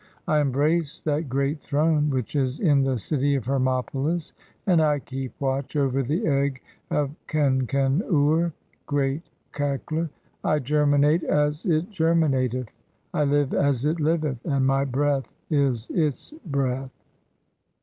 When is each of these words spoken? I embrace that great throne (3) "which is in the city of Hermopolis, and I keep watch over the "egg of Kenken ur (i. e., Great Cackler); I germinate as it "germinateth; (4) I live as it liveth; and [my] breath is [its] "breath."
I 0.27 0.39
embrace 0.39 0.99
that 1.01 1.29
great 1.29 1.61
throne 1.61 2.07
(3) 2.09 2.09
"which 2.17 2.35
is 2.35 2.59
in 2.59 2.81
the 2.81 2.97
city 2.97 3.35
of 3.35 3.45
Hermopolis, 3.45 4.33
and 4.65 4.81
I 4.81 4.97
keep 4.97 5.31
watch 5.39 5.75
over 5.75 6.01
the 6.01 6.25
"egg 6.25 6.59
of 6.89 7.11
Kenken 7.27 8.01
ur 8.11 8.45
(i. 8.45 8.47
e., 8.47 8.51
Great 8.87 9.29
Cackler); 9.53 10.09
I 10.43 10.57
germinate 10.57 11.23
as 11.25 11.67
it 11.67 11.91
"germinateth; 11.91 12.69
(4) 13.11 13.21
I 13.21 13.23
live 13.25 13.53
as 13.53 13.85
it 13.85 13.99
liveth; 13.99 14.43
and 14.43 14.65
[my] 14.65 14.85
breath 14.85 15.31
is 15.51 15.91
[its] 15.91 16.31
"breath." 16.47 16.89